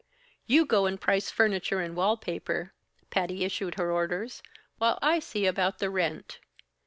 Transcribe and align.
"You 0.47 0.65
go 0.65 0.87
and 0.87 0.99
price 0.99 1.29
furniture 1.29 1.79
and 1.79 1.95
wall 1.95 2.17
paper," 2.17 2.73
Patty 3.11 3.43
issued 3.45 3.75
her 3.75 3.91
orders, 3.91 4.41
"while 4.79 4.97
I 4.99 5.19
see 5.19 5.45
about 5.45 5.77
the 5.77 5.91
rent. 5.91 6.39